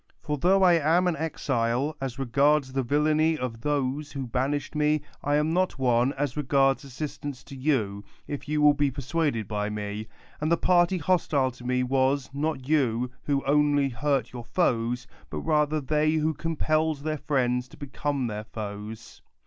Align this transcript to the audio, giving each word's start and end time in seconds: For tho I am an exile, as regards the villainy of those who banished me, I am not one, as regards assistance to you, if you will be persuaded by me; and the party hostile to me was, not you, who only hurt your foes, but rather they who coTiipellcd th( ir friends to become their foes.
For 0.23 0.35
tho 0.39 0.63
I 0.63 0.73
am 0.79 1.05
an 1.07 1.15
exile, 1.15 1.95
as 2.01 2.17
regards 2.17 2.73
the 2.73 2.81
villainy 2.81 3.37
of 3.37 3.61
those 3.61 4.13
who 4.13 4.25
banished 4.25 4.73
me, 4.73 5.03
I 5.23 5.35
am 5.35 5.53
not 5.53 5.77
one, 5.77 6.11
as 6.13 6.35
regards 6.35 6.83
assistance 6.83 7.43
to 7.43 7.55
you, 7.55 8.03
if 8.27 8.49
you 8.49 8.63
will 8.63 8.73
be 8.73 8.89
persuaded 8.89 9.47
by 9.47 9.69
me; 9.69 10.07
and 10.41 10.51
the 10.51 10.57
party 10.57 10.97
hostile 10.97 11.51
to 11.51 11.63
me 11.63 11.83
was, 11.83 12.31
not 12.33 12.67
you, 12.67 13.11
who 13.25 13.45
only 13.45 13.89
hurt 13.89 14.33
your 14.33 14.43
foes, 14.43 15.05
but 15.29 15.41
rather 15.41 15.79
they 15.79 16.13
who 16.13 16.33
coTiipellcd 16.33 17.03
th( 17.03 17.07
ir 17.07 17.17
friends 17.17 17.67
to 17.67 17.77
become 17.77 18.25
their 18.25 18.45
foes. 18.45 19.21